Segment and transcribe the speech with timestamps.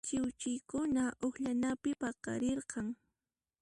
[0.07, 2.87] Chiwchiykuna uqllanapi paqarirqan.